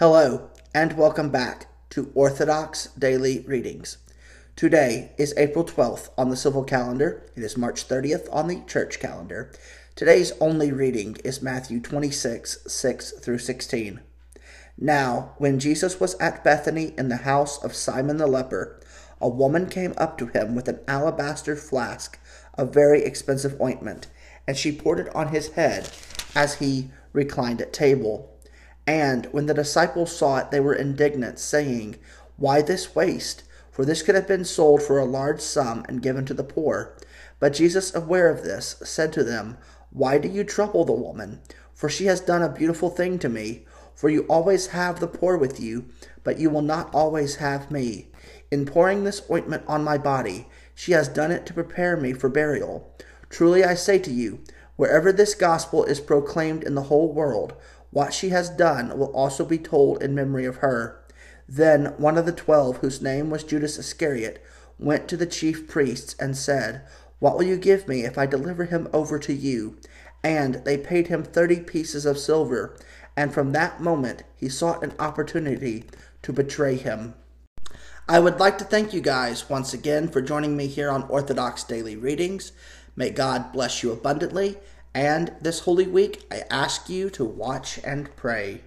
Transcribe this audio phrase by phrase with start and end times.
[0.00, 3.98] Hello, and welcome back to Orthodox Daily Readings.
[4.56, 7.22] Today is April 12th on the civil calendar.
[7.36, 9.52] It is March 30th on the church calendar.
[9.94, 14.00] Today's only reading is Matthew 26, 6 through 16.
[14.76, 18.80] Now, when Jesus was at Bethany in the house of Simon the leper,
[19.20, 22.18] a woman came up to him with an alabaster flask
[22.54, 24.08] of very expensive ointment,
[24.44, 25.88] and she poured it on his head
[26.34, 28.33] as he reclined at table.
[28.86, 31.96] And when the disciples saw it, they were indignant, saying,
[32.36, 33.44] Why this waste?
[33.70, 36.96] For this could have been sold for a large sum and given to the poor.
[37.40, 39.56] But Jesus, aware of this, said to them,
[39.90, 41.40] Why do you trouble the woman?
[41.72, 43.66] For she has done a beautiful thing to me.
[43.94, 45.86] For you always have the poor with you,
[46.22, 48.08] but you will not always have me.
[48.50, 52.28] In pouring this ointment on my body, she has done it to prepare me for
[52.28, 52.92] burial.
[53.30, 54.40] Truly I say to you,
[54.76, 57.54] wherever this gospel is proclaimed in the whole world,
[57.94, 61.00] what she has done will also be told in memory of her.
[61.48, 64.44] Then one of the twelve, whose name was Judas Iscariot,
[64.80, 66.82] went to the chief priests and said,
[67.20, 69.78] What will you give me if I deliver him over to you?
[70.24, 72.76] And they paid him thirty pieces of silver,
[73.16, 75.84] and from that moment he sought an opportunity
[76.22, 77.14] to betray him.
[78.08, 81.62] I would like to thank you guys once again for joining me here on Orthodox
[81.62, 82.50] Daily Readings.
[82.96, 84.56] May God bless you abundantly
[84.94, 88.60] and this Holy Week, I ask you to watch and pray.